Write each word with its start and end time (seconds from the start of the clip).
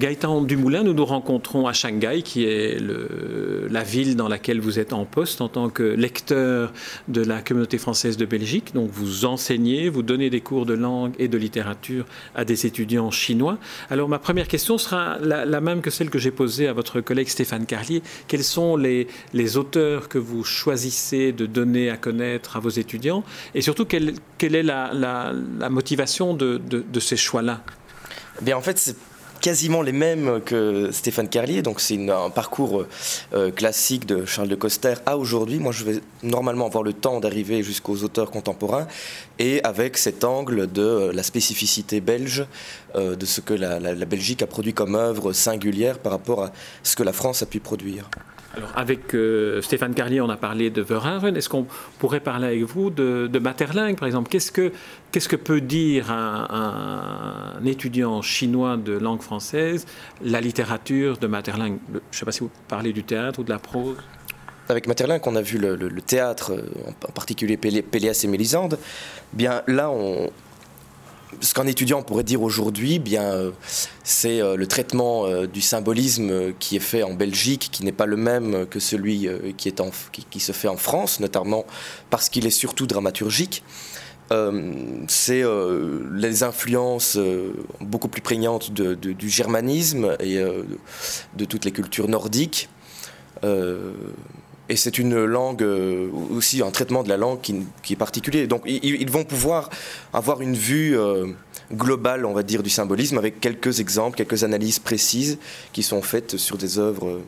Gaëtan 0.00 0.42
Dumoulin, 0.42 0.84
nous 0.84 0.94
nous 0.94 1.04
rencontrons 1.04 1.66
à 1.66 1.72
Shanghai, 1.72 2.22
qui 2.22 2.44
est 2.44 2.78
la 3.68 3.82
ville 3.82 4.14
dans 4.14 4.28
laquelle 4.28 4.60
vous 4.60 4.78
êtes 4.78 4.92
en 4.92 5.04
poste 5.04 5.40
en 5.40 5.48
tant 5.48 5.70
que 5.70 5.82
lecteur 5.82 6.72
de 7.08 7.20
la 7.20 7.42
communauté 7.42 7.78
française 7.78 8.16
de 8.16 8.24
Belgique. 8.24 8.74
Donc 8.74 8.90
vous 8.92 9.24
enseignez, 9.24 9.88
vous 9.88 10.04
donnez 10.04 10.30
des 10.30 10.40
cours 10.40 10.66
de 10.66 10.74
langue 10.74 11.14
et 11.18 11.26
de 11.26 11.36
littérature 11.36 12.04
à 12.36 12.44
des 12.44 12.64
étudiants 12.64 13.10
chinois. 13.10 13.58
Alors 13.90 14.08
ma 14.08 14.20
première 14.20 14.46
question 14.46 14.78
sera 14.78 15.18
la, 15.18 15.60
même 15.60 15.80
que 15.80 15.90
celle 15.90 16.10
que 16.10 16.20
j'ai 16.20 16.30
posée 16.30 16.68
à 16.68 16.72
votre 16.72 17.00
collègue 17.00 17.26
Stéphane 17.26 17.66
Carlier. 17.66 18.00
Quels 18.28 18.44
sont 18.44 18.76
les, 18.76 19.08
auteurs 19.56 20.08
que 20.08 20.18
vous 20.18 20.44
choisissez 20.44 21.32
de 21.32 21.44
donner 21.44 21.90
à 21.90 21.96
connaître 21.96 22.56
à 22.56 22.60
vos 22.60 22.68
étudiants? 22.70 23.24
Et 23.56 23.62
surtout, 23.62 23.84
quelle, 23.84 24.14
quelle 24.38 24.54
est 24.54 24.62
la, 24.62 25.32
motivation 25.68 26.34
de, 26.34 26.60
de, 26.68 27.00
ces 27.00 27.16
choix-là? 27.16 27.64
Eh 28.40 28.44
Bien, 28.44 28.56
en 28.56 28.60
fait, 28.60 28.94
quasiment 29.40 29.82
les 29.82 29.92
mêmes 29.92 30.40
que 30.44 30.90
Stéphane 30.92 31.28
Carlier, 31.28 31.62
donc 31.62 31.80
c'est 31.80 32.10
un 32.10 32.30
parcours 32.30 32.84
euh, 33.32 33.50
classique 33.50 34.06
de 34.06 34.24
Charles 34.24 34.48
de 34.48 34.54
Coster 34.54 34.94
à 35.06 35.16
aujourd'hui. 35.16 35.58
Moi, 35.58 35.72
je 35.72 35.84
vais 35.84 36.00
normalement 36.22 36.66
avoir 36.66 36.82
le 36.82 36.92
temps 36.92 37.20
d'arriver 37.20 37.62
jusqu'aux 37.62 38.02
auteurs 38.02 38.30
contemporains 38.30 38.86
et 39.38 39.62
avec 39.64 39.96
cet 39.96 40.24
angle 40.24 40.70
de 40.70 40.82
euh, 40.82 41.12
la 41.12 41.22
spécificité 41.22 42.00
belge, 42.00 42.46
euh, 42.94 43.16
de 43.16 43.26
ce 43.26 43.40
que 43.40 43.54
la, 43.54 43.78
la 43.80 44.04
Belgique 44.06 44.42
a 44.42 44.46
produit 44.46 44.74
comme 44.74 44.94
œuvre 44.94 45.32
singulière 45.32 45.98
par 45.98 46.12
rapport 46.12 46.44
à 46.44 46.52
ce 46.82 46.96
que 46.96 47.02
la 47.02 47.12
France 47.12 47.42
a 47.42 47.46
pu 47.46 47.60
produire. 47.60 48.08
Alors, 48.58 48.72
avec 48.74 49.14
euh, 49.14 49.62
Stéphane 49.62 49.94
Carlier, 49.94 50.20
on 50.20 50.28
a 50.28 50.36
parlé 50.36 50.70
de 50.70 50.82
Verhaeren. 50.82 51.36
Est-ce 51.36 51.48
qu'on 51.48 51.66
pourrait 52.00 52.18
parler 52.18 52.48
avec 52.48 52.62
vous 52.64 52.90
de, 52.90 53.28
de 53.32 53.38
Materlingue, 53.38 53.96
par 53.96 54.06
exemple? 54.06 54.28
Qu'est-ce 54.28 54.50
que, 54.50 55.36
peut 55.36 55.60
dire 55.60 56.10
un, 56.10 57.60
étudiant 57.64 58.20
chinois 58.20 58.76
de 58.76 58.92
langue 58.92 59.22
française 59.22 59.86
la 60.22 60.40
littérature 60.40 61.18
de 61.18 61.28
Materlingue 61.28 61.78
Je 61.92 61.98
ne 61.98 62.00
sais 62.10 62.24
pas 62.24 62.32
si 62.32 62.40
vous 62.40 62.50
parlez 62.66 62.92
du 62.92 63.04
théâtre 63.04 63.38
ou 63.38 63.44
de 63.44 63.50
la 63.50 63.58
prose 63.58 63.96
avec 64.70 64.86
Materlingue, 64.86 65.22
on 65.24 65.34
a 65.34 65.40
vu 65.40 65.56
le, 65.56 65.76
le, 65.76 65.88
le 65.88 66.02
théâtre, 66.02 66.52
en 67.08 67.12
particulier 67.12 67.56
Pélias 67.56 68.20
et 68.22 68.26
Mélisande. 68.26 68.78
Bien 69.32 69.62
là, 69.66 69.88
on, 69.90 70.28
ce 71.40 71.54
qu'un 71.54 71.66
étudiant 71.66 72.02
pourrait 72.02 72.24
dire 72.24 72.42
aujourd'hui, 72.42 72.98
bien, 72.98 73.22
euh, 73.22 73.50
c'est 74.04 74.40
euh, 74.40 74.56
le 74.56 74.66
traitement 74.66 75.26
euh, 75.26 75.46
du 75.46 75.60
symbolisme 75.60 76.52
qui 76.58 76.76
est 76.76 76.80
fait 76.80 77.02
en 77.02 77.14
Belgique, 77.14 77.68
qui 77.72 77.84
n'est 77.84 77.92
pas 77.92 78.06
le 78.06 78.16
même 78.16 78.66
que 78.66 78.80
celui 78.80 79.28
qui, 79.56 80.40
se 80.40 80.52
fait 80.52 80.68
en 80.68 80.76
France, 80.76 81.20
notamment 81.20 81.64
parce 82.10 82.28
qu'il 82.28 82.46
est 82.46 82.50
surtout 82.50 82.86
dramaturgique. 82.86 83.62
C'est 85.08 85.42
les 86.12 86.42
influences 86.42 87.18
beaucoup 87.80 88.08
plus 88.08 88.20
prégnantes 88.20 88.72
du 88.72 89.28
germanisme 89.30 90.16
et 90.20 90.36
de 90.36 91.44
toutes 91.46 91.64
les 91.64 91.72
cultures 91.72 92.08
nordiques. 92.08 92.68
Et 94.68 94.76
c'est 94.76 94.98
une 94.98 95.24
langue, 95.24 95.62
euh, 95.62 96.08
aussi 96.30 96.62
un 96.62 96.70
traitement 96.70 97.02
de 97.02 97.08
la 97.08 97.16
langue 97.16 97.40
qui, 97.40 97.62
qui 97.82 97.94
est 97.94 97.96
particulier. 97.96 98.46
Donc 98.46 98.62
ils, 98.66 99.10
vont 99.10 99.24
pouvoir 99.24 99.70
avoir 100.12 100.42
une 100.42 100.54
vue 100.54 100.98
euh, 100.98 101.26
globale, 101.72 102.26
on 102.26 102.34
va 102.34 102.42
dire, 102.42 102.62
du 102.62 102.70
symbolisme 102.70 103.16
avec 103.18 103.40
quelques 103.40 103.80
exemples, 103.80 104.16
quelques 104.16 104.44
analyses 104.44 104.78
précises 104.78 105.38
qui 105.72 105.82
sont 105.82 106.02
faites 106.02 106.36
sur 106.36 106.58
des 106.58 106.78
œuvres 106.78 107.20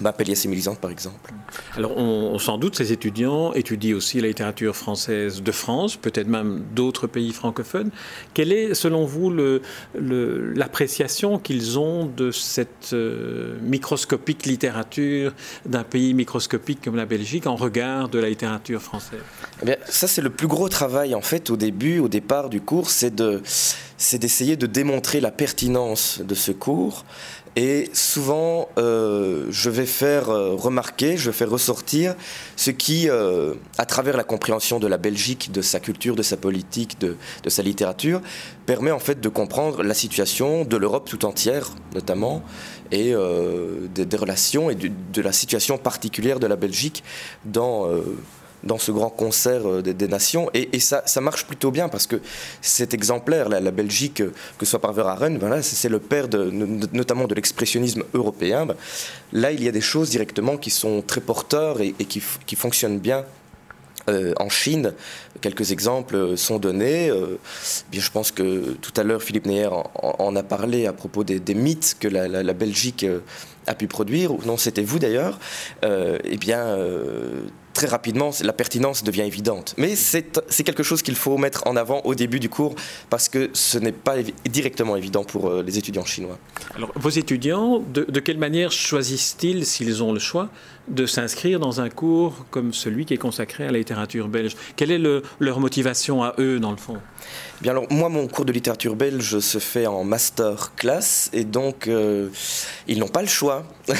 bah, 0.00 0.14
et 0.18 0.48
Mélisande, 0.48 0.78
par 0.78 0.90
exemple. 0.90 1.32
Alors, 1.76 1.96
on, 1.96 2.38
sans 2.38 2.56
doute, 2.56 2.76
ces 2.76 2.92
étudiants 2.92 3.52
étudient 3.52 3.96
aussi 3.96 4.20
la 4.20 4.28
littérature 4.28 4.74
française 4.74 5.42
de 5.42 5.52
France, 5.52 5.96
peut-être 5.96 6.28
même 6.28 6.64
d'autres 6.74 7.06
pays 7.06 7.32
francophones. 7.32 7.90
Quelle 8.32 8.52
est, 8.52 8.74
selon 8.74 9.04
vous, 9.04 9.32
l'appréciation 9.94 11.38
qu'ils 11.38 11.78
ont 11.78 12.06
de 12.06 12.30
cette 12.30 12.92
euh, 12.94 13.58
microscopique 13.60 14.46
littérature 14.46 15.32
d'un 15.66 15.84
pays 15.84 16.14
microscopique 16.14 16.80
comme 16.82 16.96
la 16.96 17.06
Belgique 17.06 17.46
en 17.46 17.56
regard 17.56 18.08
de 18.08 18.18
la 18.18 18.30
littérature 18.30 18.80
française? 18.80 19.20
Eh 19.62 19.66
bien, 19.66 19.76
Ça, 19.86 20.08
c'est 20.08 20.22
le 20.22 20.30
plus 20.30 20.48
gros 20.48 20.68
travail, 20.68 21.14
en 21.14 21.20
fait, 21.20 21.50
au 21.50 21.56
début, 21.56 21.98
au 21.98 22.08
départ 22.08 22.48
du 22.48 22.60
cours, 22.60 22.88
c'est 22.88 23.14
de 23.14 23.42
c'est 24.02 24.18
d'essayer 24.18 24.56
de 24.56 24.66
démontrer 24.66 25.20
la 25.20 25.30
pertinence 25.30 26.20
de 26.20 26.34
ce 26.34 26.50
cours. 26.50 27.04
Et 27.54 27.90
souvent, 27.92 28.68
euh, 28.78 29.46
je 29.50 29.70
vais 29.70 29.86
faire 29.86 30.30
euh, 30.30 30.54
remarquer, 30.54 31.16
je 31.18 31.30
vais 31.30 31.36
faire 31.36 31.50
ressortir 31.50 32.14
ce 32.56 32.70
qui, 32.70 33.08
euh, 33.08 33.54
à 33.78 33.84
travers 33.84 34.16
la 34.16 34.24
compréhension 34.24 34.80
de 34.80 34.86
la 34.86 34.96
Belgique, 34.96 35.52
de 35.52 35.62
sa 35.62 35.78
culture, 35.78 36.16
de 36.16 36.22
sa 36.22 36.36
politique, 36.36 36.98
de, 36.98 37.16
de 37.42 37.50
sa 37.50 37.62
littérature, 37.62 38.22
permet 38.66 38.90
en 38.90 38.98
fait 38.98 39.20
de 39.20 39.28
comprendre 39.28 39.82
la 39.82 39.94
situation 39.94 40.64
de 40.64 40.76
l'Europe 40.76 41.08
tout 41.08 41.24
entière, 41.24 41.70
notamment, 41.94 42.42
et 42.90 43.14
euh, 43.14 43.86
des, 43.94 44.04
des, 44.04 44.16
relations 44.16 44.70
et 44.70 44.74
de, 44.74 44.90
de, 45.12 45.22
la 45.22 45.32
situation 45.32 45.78
particulière 45.78 46.40
de 46.40 46.46
la 46.46 46.56
Belgique 46.56 47.04
dans 47.44 47.86
euh, 47.86 48.02
dans 48.64 48.78
ce 48.78 48.92
grand 48.92 49.10
concert 49.10 49.68
euh, 49.68 49.82
des, 49.82 50.08
nations. 50.08 50.50
Et, 50.54 50.78
ça, 50.80 51.02
marche 51.20 51.46
plutôt 51.46 51.70
bien 51.70 51.88
parce 51.88 52.06
que 52.06 52.20
cet 52.60 52.94
exemplaire, 52.94 53.48
la, 53.48 53.70
Belgique, 53.70 54.20
euh, 54.20 54.32
que 54.58 54.64
ce 54.64 54.70
soit 54.70 54.80
par 54.80 54.92
Verhaeren, 54.92 55.38
ben 55.38 55.62
c'est 55.62 55.88
le 55.88 55.98
père 55.98 56.28
de, 56.28 56.50
notamment 56.92 57.26
de 57.26 57.34
l'expressionnisme 57.34 58.04
européen. 58.14 58.66
Là, 59.32 59.52
il 59.52 59.62
y 59.62 59.68
a 59.68 59.72
des 59.72 59.80
choses 59.80 60.10
directement 60.10 60.56
qui 60.56 60.70
sont 60.70 61.02
très 61.02 61.20
porteurs 61.20 61.80
et, 61.80 61.92
qui, 61.92 62.22
qui 62.46 62.56
fonctionnent 62.56 62.98
bien 62.98 63.24
euh, 64.08 64.32
en 64.40 64.48
Chine, 64.48 64.94
quelques 65.40 65.70
exemples 65.70 66.36
sont 66.36 66.58
donnés. 66.58 67.08
Euh, 67.08 67.38
bien, 67.90 68.00
je 68.00 68.10
pense 68.10 68.32
que 68.32 68.72
tout 68.80 68.92
à 68.96 69.04
l'heure, 69.04 69.22
Philippe 69.22 69.46
Neyer 69.46 69.68
en, 69.94 70.34
a 70.34 70.42
parlé 70.42 70.86
à 70.86 70.92
propos 70.92 71.22
des, 71.22 71.54
mythes 71.54 71.96
que 72.00 72.08
la, 72.08 72.52
Belgique 72.52 73.06
a 73.66 73.74
pu 73.74 73.86
produire, 73.86 74.32
ou 74.32 74.40
non, 74.44 74.56
c'était 74.56 74.82
vous 74.82 74.98
d'ailleurs. 74.98 75.38
Eh 75.84 76.36
bien, 76.36 76.76
très 77.72 77.86
rapidement, 77.86 78.30
la 78.42 78.52
pertinence 78.52 79.04
devient 79.04 79.22
évidente. 79.22 79.74
Mais 79.78 79.96
c'est 79.96 80.64
quelque 80.64 80.82
chose 80.82 81.02
qu'il 81.02 81.16
faut 81.16 81.36
mettre 81.38 81.66
en 81.66 81.76
avant 81.76 82.00
au 82.04 82.14
début 82.14 82.40
du 82.40 82.48
cours 82.48 82.74
parce 83.10 83.28
que 83.28 83.50
ce 83.52 83.78
n'est 83.78 83.92
pas 83.92 84.18
évi 84.18 84.34
directement 84.48 84.96
évident 84.96 85.24
pour 85.24 85.48
euh, 85.48 85.62
les 85.62 85.78
étudiants 85.78 86.04
chinois. 86.04 86.38
Alors, 86.76 86.92
vos 86.94 87.10
étudiants, 87.10 87.80
de, 87.80 88.04
de 88.04 88.20
quelle 88.20 88.38
manière 88.38 88.72
choisissent-ils, 88.72 89.66
s'ils 89.66 90.02
ont 90.02 90.12
le 90.12 90.20
choix, 90.20 90.48
de 90.88 91.06
s'inscrire 91.06 91.60
dans 91.60 91.80
un 91.80 91.88
cours 91.88 92.44
comme 92.50 92.72
celui 92.72 93.04
qui 93.06 93.14
est 93.14 93.18
consacré 93.18 93.66
à 93.66 93.70
la 93.70 93.78
littérature 93.78 94.28
belge? 94.28 94.56
Quelle 94.76 94.90
est 94.90 94.98
le, 94.98 95.22
leur 95.38 95.60
motivation 95.60 96.22
à 96.22 96.34
eux, 96.38 96.58
dans 96.58 96.70
le 96.70 96.76
fond? 96.76 96.98
Bien 97.60 97.72
alors, 97.72 97.86
moi, 97.90 98.08
mon 98.08 98.26
cours 98.26 98.44
de 98.44 98.52
littérature 98.52 98.96
belge 98.96 99.38
se 99.38 99.58
fait 99.58 99.86
en 99.86 100.02
master 100.02 100.74
class 100.74 101.30
et 101.32 101.44
donc 101.44 101.86
euh, 101.86 102.28
ils 102.88 102.98
n'ont 102.98 103.08
pas 103.08 103.22
le 103.22 103.28
choix. 103.28 103.64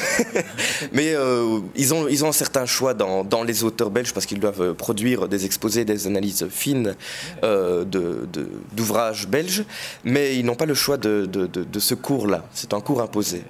Mais 0.93 1.15
euh, 1.15 1.61
ils, 1.77 1.95
ont, 1.95 2.09
ils 2.09 2.25
ont 2.25 2.29
un 2.29 2.33
certain 2.33 2.67
choix 2.67 2.95
dans, 2.95 3.23
dans 3.23 3.45
les 3.45 3.62
auteurs 3.65 3.91
belges 3.91 4.13
parce 4.13 4.27
qu'ils 4.27 4.41
doivent 4.41 4.75
produire 4.75 5.29
des 5.29 5.45
exposés, 5.45 5.85
des 5.85 6.07
analyses 6.07 6.47
fines 6.49 6.97
euh, 7.45 7.85
d'ouvrages 8.73 9.29
belges. 9.29 9.65
Mais 10.05 10.37
ils 10.37 10.45
n'ont 10.45 10.55
pas 10.55 10.67
le 10.67 10.75
choix 10.75 10.97
de 10.97 11.29
ce 11.79 11.95
cours-là. 11.95 12.45
C'est 12.53 12.75
un 12.75 12.81
cours 12.81 13.01
imposé. 13.03 13.43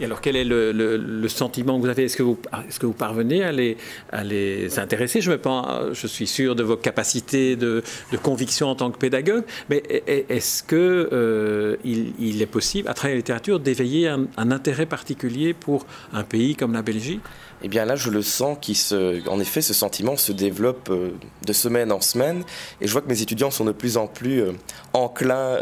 Et 0.00 0.06
alors, 0.06 0.22
quel 0.22 0.34
est 0.34 0.44
le, 0.44 1.28
sentiment 1.28 1.76
que 1.76 1.82
vous 1.82 1.88
avez? 1.88 2.04
Est-ce 2.04 2.16
que, 2.16 2.22
vous 2.22 2.92
parvenez 2.92 3.44
à 3.44 3.52
les, 3.52 3.76
à 4.10 4.24
les 4.24 4.78
intéresser? 4.78 5.20
Je, 5.20 5.30
me 5.30 5.38
pense, 5.38 5.92
je 5.92 6.06
suis 6.06 6.26
sûr 6.26 6.56
de 6.56 6.62
vos 6.62 6.76
capacités 6.76 7.56
de, 7.56 7.82
conviction 8.22 8.68
en 8.68 8.74
tant 8.74 8.90
que 8.90 8.98
pédagogue, 8.98 9.44
mais 9.68 9.82
est-ce 10.28 10.62
qu'il 10.62 10.78
euh, 10.78 11.76
il, 11.84 12.40
est 12.40 12.46
possible, 12.46 12.88
à 12.88 12.94
travers 12.94 13.14
la 13.14 13.18
littérature, 13.18 13.60
d'éveiller 13.60 14.08
un, 14.08 14.50
intérêt 14.50 14.86
particulier 14.86 15.52
pour 15.54 15.86
un 16.12 16.22
pays 16.22 16.56
comme 16.56 16.72
la 16.72 16.82
Belgique? 16.82 17.20
Eh 17.62 17.68
bien 17.68 17.84
là, 17.84 17.94
je 17.94 18.08
le 18.08 18.22
sens 18.22 18.56
qui 18.58 18.74
se, 18.74 19.28
en 19.28 19.38
effet, 19.38 19.60
ce 19.60 19.74
sentiment 19.74 20.16
se 20.16 20.32
développe 20.32 20.88
euh, 20.90 21.10
de 21.46 21.52
semaine 21.52 21.92
en 21.92 22.00
semaine, 22.00 22.42
et 22.80 22.86
je 22.86 22.92
vois 22.92 23.02
que 23.02 23.08
mes 23.08 23.20
étudiants 23.20 23.50
sont 23.50 23.66
de 23.66 23.72
plus 23.72 23.98
en 23.98 24.06
plus 24.06 24.40
euh, 24.40 24.52
enclins 24.94 25.58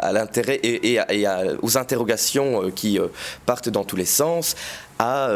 à 0.00 0.12
l'intérêt 0.12 0.60
et, 0.62 0.98
aux 1.60 1.76
interrogations 1.76 2.70
qui 2.70 2.98
partent 3.46 3.63
dans 3.68 3.84
tous 3.84 3.96
les 3.96 4.04
sens, 4.04 4.56
à 4.98 5.30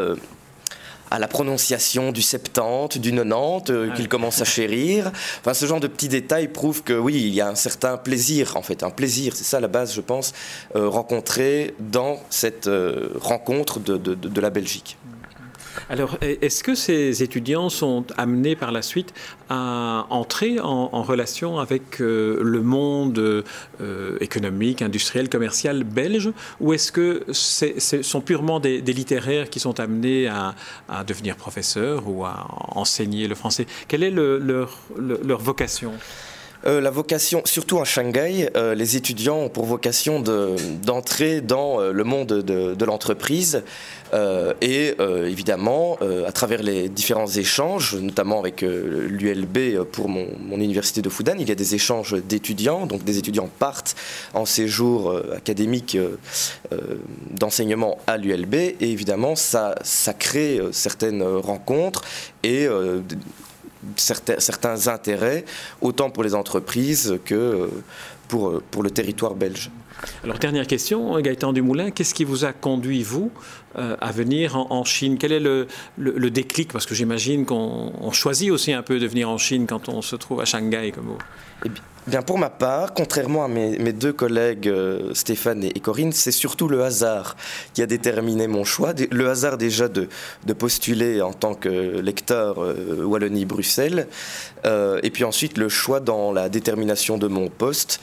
à 1.11 1.19
la 1.19 1.29
prononciation 1.29 2.13
du 2.13 2.23
70, 2.23 2.99
du 3.01 3.13
90, 3.13 3.71
euh, 3.71 3.91
qu'ils 3.95 4.09
commencent 4.09 4.43
à 4.43 4.45
chérir. 4.45 5.11
Enfin, 5.41 5.55
ce 5.55 5.67
genre 5.67 5.81
de 5.81 5.87
petits 5.87 6.09
détails 6.09 6.49
prouvent 6.49 6.83
que 6.83 6.93
oui, 6.93 7.15
il 7.15 7.35
y 7.35 7.41
a 7.41 7.49
un 7.49 7.55
certain 7.55 7.97
plaisir, 7.97 8.57
en 8.57 8.63
fait, 8.63 8.83
un 8.83 8.91
plaisir, 8.91 9.35
c'est 9.35 9.45
ça 9.45 9.61
la 9.61 9.69
base, 9.69 9.95
je 9.95 10.01
pense, 10.01 10.33
euh, 10.77 10.89
rencontré 10.89 11.75
dans 11.79 12.21
cette 12.31 12.67
euh, 12.67 13.11
rencontre 13.21 13.81
de, 13.81 13.97
de, 13.97 14.15
de, 14.15 14.41
la 14.41 14.51
Belgique. 14.51 14.97
Alors, 15.91 16.19
est-ce 16.21 16.63
que 16.63 16.75
ces 16.75 17.23
étudiants 17.23 17.71
sont 17.71 18.05
amenés 18.19 18.57
par 18.57 18.73
la 18.73 18.83
suite 18.83 19.15
à 19.49 20.07
entrer 20.11 20.61
en, 20.61 21.03
relation 21.03 21.59
avec 21.59 22.01
euh, 22.01 22.39
le 22.43 22.61
monde 22.61 23.19
euh, 23.81 24.19
économique, 24.21 24.83
industriel, 24.83 25.31
commercial 25.31 25.85
belge, 25.85 26.31
ou 26.61 26.75
est-ce 26.75 26.93
que 26.93 27.25
ce 27.33 28.03
sont 28.03 28.21
purement 28.21 28.61
des, 28.61 28.81
littéraires 28.81 29.49
qui 29.49 29.61
sont 29.61 29.81
amenés 29.81 30.29
à, 30.29 30.55
devenir 31.05 31.37
professeurs 31.37 32.03
ou 32.07 32.25
à 32.25 32.47
enseigner 32.75 33.27
le 33.27 33.35
français? 33.35 33.67
Quelle 33.87 34.03
est 34.03 34.11
leur 34.11 35.41
vocation? 35.41 35.95
Euh, 36.67 36.81
la 36.81 36.91
vocation, 36.91 37.43
surtout 37.45 37.79
à 37.79 37.85
Shanghai, 37.85 38.51
euh, 38.57 38.75
les 38.75 38.97
étudiants 38.97 39.39
ont 39.39 39.49
pour 39.49 39.65
vocation 39.65 40.21
d'entrer 40.21 41.41
dans 41.41 41.81
euh, 41.81 41.93
le 41.93 42.05
monde 42.05 42.29
de, 42.29 42.85
l'entreprise. 42.85 43.63
Et 44.63 44.95
évidemment, 45.27 45.99
à 46.27 46.33
travers 46.33 46.63
les 46.63 46.89
différents 46.89 47.27
échanges, 47.27 47.95
notamment 47.95 48.41
avec 48.41 48.63
l'ULB 48.63 49.83
pour 49.93 50.09
mon, 50.09 50.27
université 50.53 51.03
de 51.03 51.11
Fudan, 51.11 51.35
il 51.39 51.47
y 51.47 51.53
a 51.53 51.55
des 51.55 51.75
échanges 51.75 52.15
d'étudiants, 52.15 52.87
donc 52.87 53.05
des 53.05 53.19
étudiants 53.19 53.51
partent 53.59 53.95
en 54.33 54.47
séjour 54.47 55.15
académique 55.37 55.99
d'enseignement 57.33 57.99
à 58.07 58.17
l'ULB 58.17 58.55
et 58.55 58.77
évidemment 58.81 59.37
ça, 59.37 59.75
ça 59.83 60.15
crée 60.15 60.59
certaines 60.73 61.23
rencontres 61.23 62.03
et 62.43 62.67
certains, 63.97 64.39
certains 64.39 64.89
intérêts, 64.89 65.45
autant 65.81 66.11
pour 66.11 66.23
les 66.23 66.35
entreprises 66.35 67.19
que 67.25 67.71
pour, 68.29 68.63
pour 68.71 68.83
le 68.83 68.91
territoire 68.91 69.35
belge. 69.35 69.71
Alors, 70.23 70.39
dernière 70.39 70.67
question, 70.67 71.19
Gaëtan 71.21 71.53
Dumoulin, 71.53 71.91
qu'est-ce 71.91 72.15
qui 72.15 72.25
vous 72.25 72.45
a 72.45 72.53
conduit, 72.53 73.03
vous, 73.03 73.33
euh, 73.77 73.97
à 74.01 74.13
venir 74.13 74.57
en, 74.57 74.85
Chine? 74.85 75.19
Quel 75.19 75.33
est 75.33 75.41
le, 75.41 75.67
le, 75.97 76.31
déclic? 76.31 76.73
Parce 76.73 76.87
que 76.87 76.95
j'imagine 76.95 77.45
qu'on 77.45 78.13
choisit 78.13 78.51
aussi 78.51 78.73
un 78.73 78.83
peu 78.83 79.01
de 79.01 79.07
venir 79.07 79.29
en 79.29 79.39
Chine 79.39 79.67
quand 79.67 79.89
on 79.89 80.03
se 80.03 80.15
trouve 80.15 80.41
à 80.41 80.45
Shanghai, 80.45 80.93
comme 80.95 81.07
vous. 81.07 81.19
Eh 81.65 81.69
bien, 81.69 81.83
pour 82.27 82.39
ma 82.39 82.51
part, 82.51 82.95
contrairement 82.95 83.45
à 83.45 83.49
mes, 83.49 83.93
deux 83.93 84.13
collègues 84.13 84.69
euh, 84.69 85.13
Stéphane 85.15 85.65
et, 85.65 85.81
Corinne, 85.81 86.13
c'est 86.13 86.33
surtout 86.33 86.69
le 86.69 86.83
hasard 86.83 87.37
qui 87.75 87.83
a 87.83 87.87
déterminé 87.87 88.47
mon 88.47 88.65
choix. 88.65 88.93
Le 89.11 89.29
hasard 89.29 89.59
déjà 89.59 89.89
de, 89.89 90.09
postuler 90.59 91.21
en 91.23 91.33
tant 91.33 91.55
que 91.55 91.69
lecteur 91.69 92.63
euh, 92.63 93.05
Wallonie-Bruxelles, 93.05 94.09
et 94.65 95.11
puis 95.11 95.25
ensuite 95.25 95.57
le 95.57 95.69
choix 95.69 96.01
dans 96.01 96.33
la 96.33 96.49
détermination 96.49 97.17
de 97.17 97.27
mon 97.27 97.49
poste. 97.49 98.01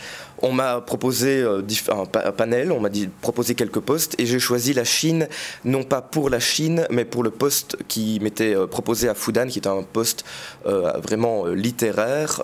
On 0.48 0.52
m'a 0.52 0.80
proposé 0.80 1.42
euh, 1.42 1.64
un, 1.90 2.32
panel, 2.32 2.72
on 2.72 2.80
m'a 2.80 2.90
dit 2.90 3.10
proposer 3.22 3.56
quelques 3.56 3.80
postes 3.80 4.14
et 4.20 4.28
j'ai 4.28 4.38
choisi 4.38 4.76
la 4.76 4.84
Chine, 4.84 5.28
non 5.64 5.84
pas 5.84 6.04
pour 6.04 6.30
la 6.30 6.40
Chine, 6.40 6.86
mais 6.92 7.04
pour 7.04 7.24
le 7.24 7.32
poste 7.32 7.78
qui 7.88 8.20
m'était 8.22 8.56
euh, 8.56 8.68
proposé 8.68 9.10
à 9.10 9.16
Fudan, 9.16 9.48
qui 9.48 9.58
est 9.58 9.68
un 9.68 9.82
poste 9.82 10.24
euh, 10.68 10.92
vraiment 11.02 11.48
littéraire, 11.48 12.44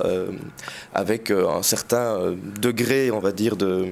avec 0.95 1.29
un 1.29 1.61
certain 1.61 2.33
degré, 2.59 3.11
on 3.11 3.19
va 3.19 3.31
dire, 3.31 3.55
de, 3.55 3.91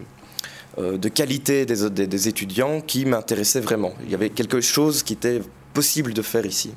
qualité 1.14 1.68
des, 1.68 2.28
étudiants 2.28 2.82
qui 2.82 3.06
m'intéressait 3.06 3.62
vraiment. 3.62 3.94
Il 4.06 4.12
y 4.12 4.16
avait 4.16 4.32
quelque 4.32 4.60
chose 4.60 5.04
qui 5.04 5.14
était 5.14 5.42
possible 5.74 6.14
de 6.14 6.24
faire 6.24 6.48
ici. 6.48 6.72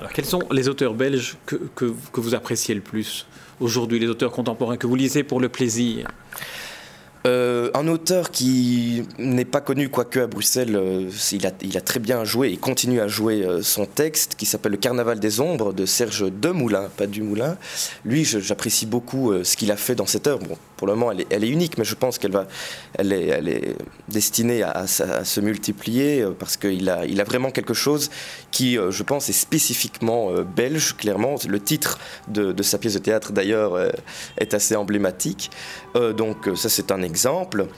Alors, 0.00 0.12
quels 0.12 0.24
sont 0.24 0.42
les 0.50 0.68
auteurs 0.68 0.94
belges 0.94 1.36
que 1.46 2.20
vous 2.20 2.34
appréciez 2.34 2.74
le 2.74 2.80
plus? 2.80 3.26
Aujourd'hui, 3.62 3.98
les 3.98 4.08
auteurs 4.08 4.32
contemporains 4.32 4.76
que 4.76 4.86
vous 4.86 4.96
lisez 4.96 5.22
pour 5.22 5.40
le 5.40 5.48
plaisir 5.48 6.08
euh, 7.24 7.70
un 7.74 7.86
auteur 7.86 8.32
qui 8.32 9.04
n'est 9.18 9.44
pas 9.44 9.60
connu, 9.60 9.88
quoique 9.88 10.18
à 10.18 10.26
Bruxelles, 10.26 10.74
euh, 10.74 11.08
il, 11.30 11.46
a, 11.46 11.80
très 11.80 12.00
bien 12.00 12.24
joué 12.24 12.50
et 12.50 12.56
continue 12.56 13.00
à 13.00 13.06
jouer 13.06 13.44
euh, 13.44 13.62
son 13.62 13.86
texte, 13.86 14.34
qui 14.34 14.44
s'appelle 14.44 14.72
Le 14.72 14.78
Carnaval 14.78 15.20
des 15.20 15.40
Ombres 15.40 15.72
de 15.72 15.86
Serge 15.86 16.32
Demoulin, 16.32 16.88
pas 16.96 17.06
Dumoulin. 17.06 17.56
Lui, 18.04 18.24
j'apprécie 18.24 18.86
beaucoup 18.86 19.32
ce 19.44 19.56
qu'il 19.56 19.70
a 19.70 19.76
fait 19.76 19.94
dans 19.94 20.06
cette 20.06 20.26
œuvre. 20.26 20.58
Pour 20.82 20.88
le 20.88 20.96
moment, 20.96 21.12
elle 21.12 21.44
est, 21.44 21.48
unique, 21.48 21.78
mais 21.78 21.84
je 21.84 21.94
pense 21.94 22.18
qu'elle 22.18 22.32
va, 22.32 22.48
elle 22.98 23.12
est, 23.12 23.76
destinée 24.08 24.64
à, 24.64 24.88
se 24.88 25.40
multiplier 25.40 26.26
parce 26.40 26.56
qu'il 26.56 26.90
a, 26.90 27.24
vraiment 27.24 27.52
quelque 27.52 27.72
chose 27.72 28.10
qui, 28.50 28.74
je 28.74 29.02
pense, 29.04 29.28
est 29.28 29.32
spécifiquement 29.32 30.32
belge, 30.42 30.96
clairement. 30.96 31.36
Le 31.48 31.60
titre 31.60 32.00
de, 32.26 32.60
sa 32.64 32.78
pièce 32.78 32.94
de 32.94 32.98
théâtre, 32.98 33.30
d'ailleurs, 33.30 33.78
est 34.38 34.54
assez 34.54 34.74
emblématique. 34.74 35.52
donc, 35.94 36.50
ça, 36.56 36.68
c'est 36.68 36.90
un 36.90 37.02
exemple. 37.02 37.68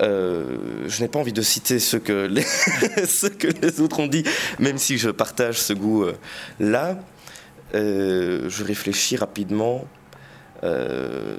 Euh, 0.00 0.56
je 0.88 1.00
n'ai 1.00 1.06
pas 1.06 1.20
envie 1.20 1.32
de 1.32 1.42
citer 1.42 1.78
ce 1.78 1.96
que, 1.96 2.26
les 2.26 3.80
autres 3.80 4.00
ont 4.00 4.08
dit, 4.08 4.24
même 4.58 4.78
si 4.78 4.98
je 4.98 5.10
partage 5.10 5.60
ce 5.60 5.74
goût-là. 5.74 6.98
Euh, 7.74 8.48
je 8.48 8.64
réfléchis 8.64 9.16
rapidement. 9.16 9.84
Euh... 10.64 11.36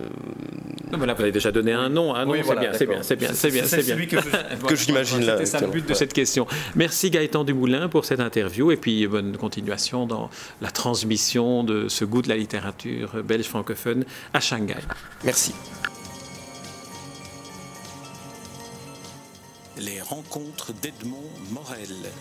Voilà, 0.91 1.13
vous 1.13 1.21
avez 1.21 1.31
déjà 1.31 1.51
donné 1.51 1.71
un 1.71 1.89
nom. 1.89 2.15
Un 2.15 2.25
nom 2.25 2.33
c'est 2.43 2.59
bien, 2.59 2.73
c'est 2.73 2.85
bien, 2.85 3.03
c'est 3.03 3.15
bien, 3.15 3.33
c'est 3.33 3.51
bien, 3.51 3.65
c'est 3.65 3.83
bien. 3.83 3.95
que 4.67 4.75
j'imagine 4.75 5.21
là. 5.25 5.37
C'était 5.37 5.45
ça 5.45 5.61
le 5.61 5.67
but 5.67 5.87
de 5.87 5.93
cette 5.93 6.13
question. 6.13 6.47
Merci 6.75 7.11
Gaëtan 7.11 7.43
Dumoulin 7.43 7.89
pour 7.89 8.05
cette 8.05 8.19
interview 8.19 8.71
et 8.71 8.77
puis 8.77 9.05
bonne 9.07 9.37
continuation 9.37 10.05
dans 10.05 10.29
la 10.61 10.71
transmission 10.71 11.63
de 11.63 11.87
ce 11.89 12.05
goût 12.05 12.21
de 12.21 12.29
la 12.29 12.37
littérature 12.37 13.23
belge 13.23 13.45
francophone 13.45 14.05
à 14.33 14.39
Shanghai. 14.39 14.75
Merci. 15.23 15.53
les 19.79 20.01
rencontres 20.01 20.73
d'Edmond 20.73 21.31
Morel. 21.51 22.11